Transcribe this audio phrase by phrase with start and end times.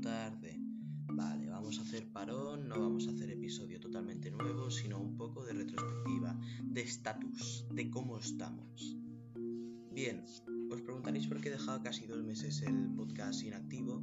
[0.00, 0.58] tarde.
[1.12, 5.44] Vale, vamos a hacer parón, no vamos a hacer episodio totalmente nuevo, sino un poco
[5.44, 8.96] de retrospectiva, de estatus, de cómo estamos.
[9.92, 10.24] Bien,
[10.70, 14.02] os preguntaréis por qué he dejado casi dos meses el podcast inactivo,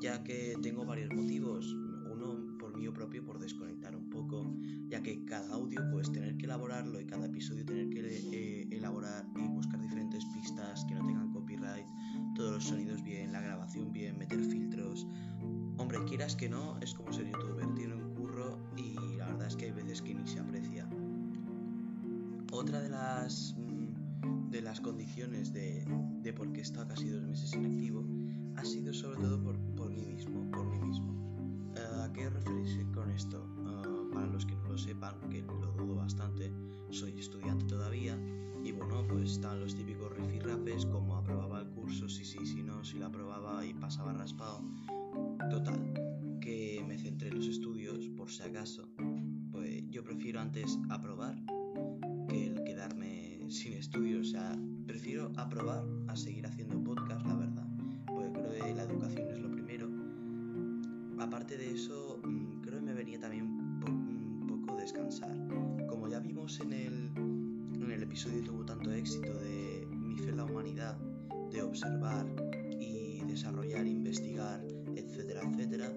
[0.00, 1.66] ya que tengo varios motivos.
[2.10, 4.56] Uno por mío propio, por desconectar un poco,
[4.88, 9.26] ya que cada audio pues tener que elaborarlo y cada episodio tener que eh, elaborar
[9.36, 10.63] y buscar diferentes pistas
[16.16, 19.64] quieras que no, es como ser youtuber, tiene un curro y la verdad es que
[19.64, 20.88] hay veces que ni se aprecia.
[22.52, 25.84] Otra de las mm, de las condiciones de,
[26.22, 27.73] de por qué he estado casi dos meses inactivo
[48.34, 48.88] si acaso.
[49.52, 51.36] Pues yo prefiero antes aprobar
[52.28, 57.68] que el quedarme sin estudios, o sea, prefiero aprobar a seguir haciendo podcast, la verdad,
[58.06, 59.88] porque creo que la educación es lo primero.
[61.20, 65.36] Aparte de eso, mm, creo que me venía también un, po un poco descansar.
[65.88, 70.30] Como ya vimos en el, en el episodio que tuvo tanto éxito de Mi fe
[70.30, 70.98] en la humanidad,
[71.52, 72.26] de observar
[72.80, 74.60] y desarrollar, investigar,
[74.96, 75.92] etcétera, etcétera,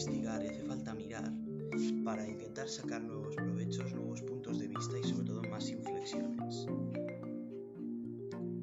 [0.00, 1.30] investigar y hace falta mirar
[2.04, 6.66] para intentar sacar nuevos provechos, nuevos puntos de vista y sobre todo más inflexiones.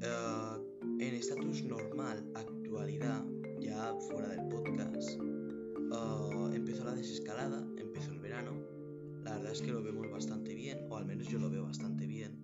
[0.02, 0.60] Uh,
[1.00, 3.24] en estatus normal, actualidad,
[3.60, 8.54] ya fuera del podcast, uh, empezó la desescalada, empezó el verano.
[9.24, 12.08] La verdad es que lo vemos bastante bien, o al menos yo lo veo bastante
[12.08, 12.42] bien.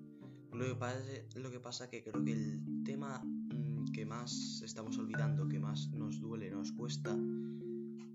[0.54, 1.00] Lo que pasa,
[1.36, 5.90] lo que pasa que creo que el tema mmm, que más estamos olvidando, que más
[5.90, 7.18] nos duele, nos cuesta,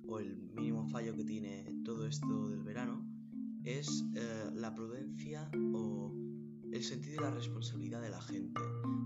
[0.08, 3.06] o el mínimo fallo que tiene todo esto del verano,
[3.64, 6.14] es eh, la prudencia o
[6.72, 8.60] el sentido de la responsabilidad de la gente,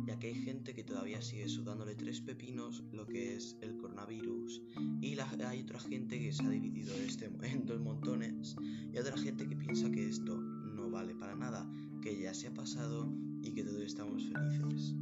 [0.07, 4.63] ya que hay gente que todavía sigue sudándole tres pepinos lo que es el coronavirus
[5.01, 8.57] y hay otra gente que se ha dividido este, en dos montones
[8.93, 11.69] y otra gente que piensa que esto no vale para nada,
[12.03, 13.13] que ya se ha pasado
[13.43, 14.95] y que todos estamos felices.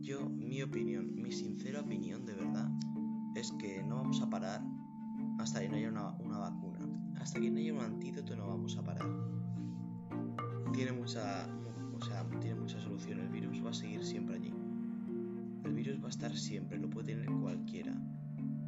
[0.00, 2.70] Yo, mi opinión, mi sincera opinión de verdad,
[3.34, 4.62] es que no vamos a parar
[5.38, 6.78] hasta que no haya una, una vacuna.
[7.20, 9.06] Hasta que no haya un antídoto no vamos a parar.
[10.72, 11.48] Tiene mucha,
[11.94, 13.20] o sea, tiene mucha solución.
[13.20, 14.52] El virus va a seguir siempre allí.
[15.64, 17.94] El virus va a estar siempre, lo puede tener cualquiera.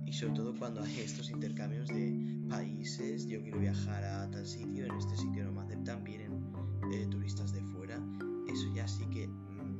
[0.05, 4.87] Y sobre todo cuando hay estos intercambios de países, yo quiero viajar a tal sitio,
[4.87, 6.53] en este sitio no me aceptan, vienen
[6.93, 8.01] eh, turistas de fuera,
[8.49, 9.29] eso ya sí que...
[9.29, 9.71] Mmm,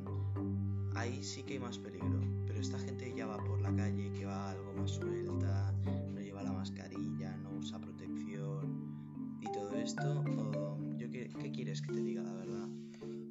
[0.95, 2.21] ahí sí que hay más peligro.
[2.45, 3.70] Pero esta gente ya va por la
[11.71, 12.67] quieres que te diga la verdad.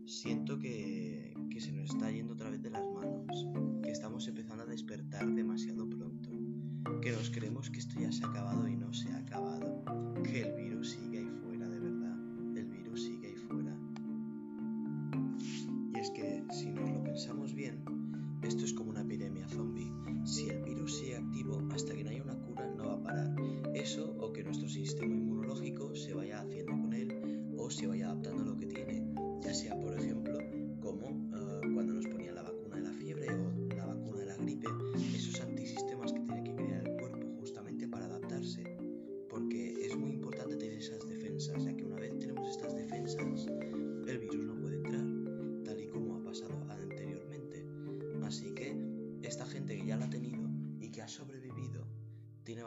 [0.06, 3.46] Siento que, que se nos está yendo otra vez de las manos,
[3.82, 6.30] que estamos empezando a despertar demasiado pronto,
[7.02, 9.84] que nos creemos que esto ya se ha acabado y no se ha acabado,
[10.24, 12.16] que el virus sigue ahí fuera de verdad,
[12.56, 13.76] el virus sigue ahí fuera.
[15.94, 17.84] Y es que si nos lo pensamos bien,
[18.42, 19.92] esto es como una epidemia zombie.
[20.24, 23.36] Si el virus sigue activo hasta que no haya una cura no va a parar.
[23.74, 25.19] Eso o que nuestro sistema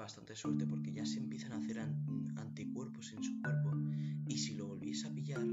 [0.03, 3.71] bastante suerte porque ya se empiezan a hacer an anticuerpos en su cuerpo
[4.27, 5.45] y si lo volviese a pillar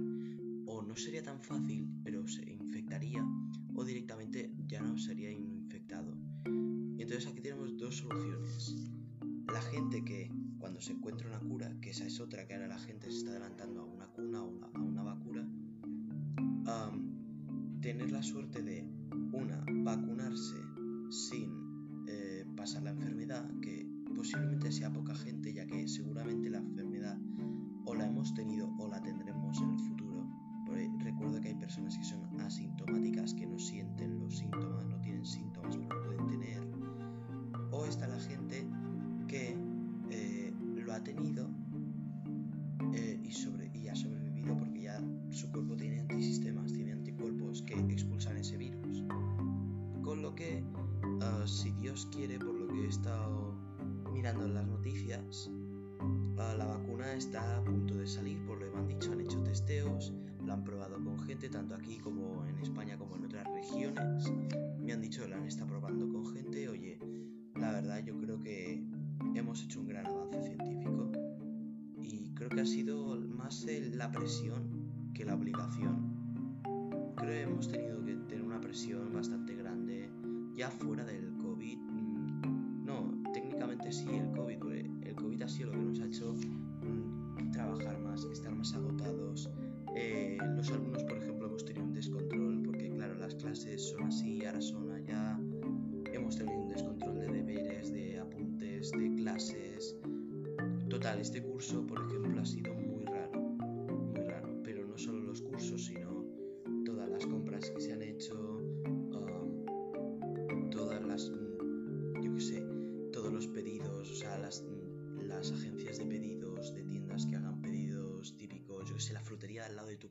[0.66, 3.24] o no sería tan fácil pero se infectaría
[3.74, 6.16] o directamente ya no sería infectado.
[6.98, 8.74] Entonces aquí tenemos dos soluciones.
[9.46, 12.78] La gente que cuando se encuentra una cura, que esa es otra que ahora la
[12.78, 18.62] gente se está adelantando a una cuna o a una vacuna, um, tener la suerte
[18.62, 18.84] de
[19.32, 20.56] una, vacunarse
[21.08, 27.18] sin eh, pasar la enfermedad, que posiblemente sea poca gente, ya que seguramente la enfermedad
[27.84, 30.10] o la hemos tenido o la tendremos en el futuro.
[30.98, 35.76] Recuerdo que hay personas que son asintomáticas, que no sienten los síntomas, no tienen síntomas,
[35.76, 36.62] pero lo pueden tener.
[37.72, 38.66] O está la gente
[39.26, 39.56] que
[40.10, 41.50] eh, lo ha tenido
[42.94, 47.74] eh, y, sobre, y ha sobrevivido porque ya su cuerpo tiene antisistemas, tiene anticuerpos que
[47.74, 49.04] expulsan ese virus.
[50.02, 50.64] Con lo que,
[51.02, 52.72] uh, si Dios quiere, por lo
[54.82, 55.50] días.
[56.38, 59.20] Ah, la vacuna está a punto de salir, por lo que me han dicho, han
[59.20, 60.12] hecho testeos,
[60.44, 64.30] lo han probado con gente, tanto aquí como en España como en otras regiones.
[64.78, 66.68] Me han dicho que lo han estado probando con gente.
[66.68, 66.98] Oye,
[67.56, 68.84] la verdad yo creo que
[69.34, 71.12] hemos hecho un gran avance científico
[71.96, 76.62] y creo que ha sido más la presión que la obligación.
[77.16, 80.10] Creo que hemos tenido que tener una presión bastante grande
[80.54, 81.89] ya fuera del COVID.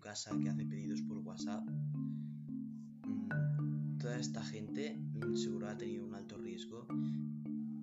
[0.10, 1.64] Casa que hace pedidos por WhatsApp.
[3.06, 5.00] Mm, toda esta gente
[5.36, 6.88] seguro ha tenido un alto riesgo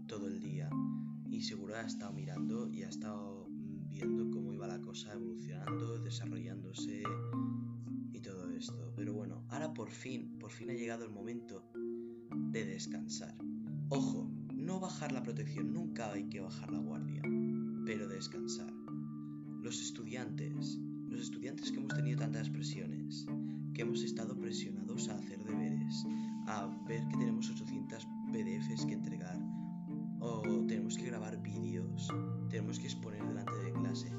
[0.09, 0.69] todo el día
[1.31, 3.47] y seguro ha estado mirando y ha estado
[3.91, 7.05] viendo cómo iba la cosa evolucionando, desarrollándose
[8.13, 8.93] y todo esto.
[8.97, 11.71] Pero bueno, ahora por fin, por fin ha llegado el momento
[12.51, 13.37] de descansar.
[13.89, 17.23] Ojo, no bajar la protección, nunca hay que bajar la guardia,
[17.85, 18.73] pero descansar.
[19.63, 20.81] Los estudiantes,
[21.17, 23.25] los estudiantes que hemos tenido tantas presiones,
[23.73, 26.05] que hemos estado presionados a hacer deberes,
[26.47, 29.41] a ver que tenemos 800 PDFs que entregar,
[30.21, 32.09] o tenemos que grabar vídeos,
[32.51, 34.13] tenemos que exponer delante de clase,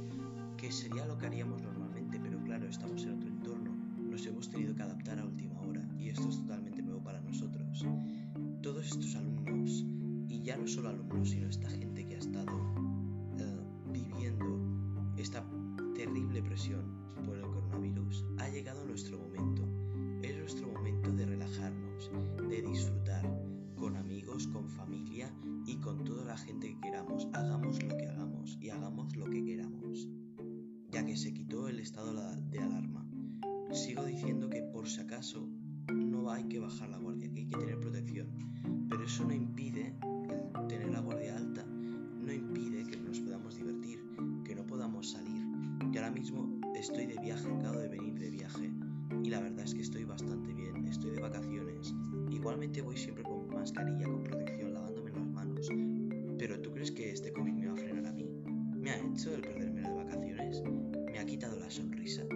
[0.58, 4.74] que sería lo que haríamos normalmente, pero claro, estamos en otro entorno, nos hemos tenido
[4.74, 7.86] que adaptar a última hora y esto es totalmente nuevo para nosotros.
[8.64, 9.86] Todos estos alumnos,
[10.28, 11.67] y ya no solo alumnos, sino esta
[17.26, 19.64] por el coronavirus, ha llegado nuestro momento.
[20.22, 22.12] Es nuestro momento de relajarnos,
[22.50, 23.24] de disfrutar
[23.78, 25.34] con amigos, con familia
[25.66, 27.28] y con toda la gente que queramos.
[27.34, 30.10] Hagamos lo que hagamos y hagamos lo que queramos,
[30.92, 32.14] ya que se quitó el estado
[32.50, 33.06] de alarma.
[33.72, 35.48] Sigo diciendo que por si acaso
[35.94, 38.28] no hay que bajar la guardia, que hay que tener protección,
[38.90, 39.96] pero eso no impide
[40.60, 44.04] el tener la guardia alta, no impide que nos podamos divertir,
[44.44, 45.46] que no podamos salir.
[45.92, 48.72] Yo ahora mismo estoy de viaje, acabo de venir de viaje
[49.24, 51.94] y la verdad es que estoy bastante bien, estoy de vacaciones.
[52.30, 55.70] Igualmente voy siempre con mascarilla, con protección, lavándome las manos.
[56.38, 58.30] Pero ¿tú crees que este COVID me va a frenar a mí?
[58.76, 60.62] ¿Me ha hecho el perderme las vacaciones?
[61.12, 62.27] ¿Me ha quitado la sonrisa?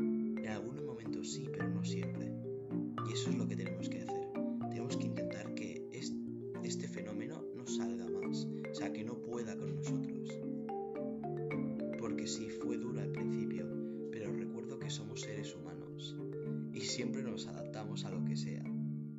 [16.91, 18.63] Siempre nos adaptamos a lo que sea,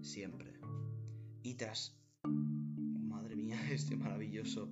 [0.02, 0.52] siempre.
[1.42, 4.70] Y tras, madre mía, este maravilloso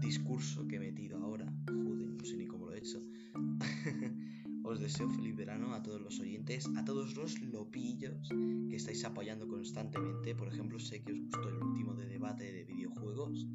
[0.00, 2.98] discurso que he metido ahora, joder, no sé ni cómo lo he hecho.
[4.64, 8.30] Os deseo feliz verano a todos los oyentes, a todos los lopillos
[8.84, 10.34] estáis apoyando constantemente.
[10.34, 13.46] Por ejemplo, sé que os gustó el último de debate de videojuegos.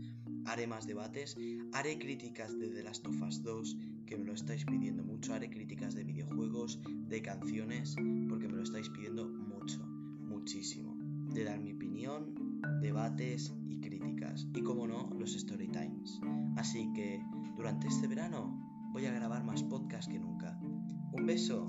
[0.46, 1.38] Haré más debates,
[1.72, 5.36] haré críticas de The Last of Us 2, que me lo estáis pidiendo mucho.
[5.36, 7.96] Haré críticas de videojuegos, de canciones,
[8.28, 10.98] porque me lo estáis pidiendo mucho, muchísimo.
[11.32, 12.34] De dar mi opinión,
[12.82, 14.48] debates y críticas.
[14.56, 16.20] Y como no, los story times.
[16.58, 17.22] Así que
[17.56, 20.60] durante este verano voy a grabar más podcasts que nunca.
[21.14, 21.68] Un beso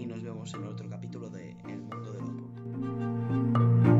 [0.00, 3.99] y nos vemos en otro capítulo de El Mundo del Opus.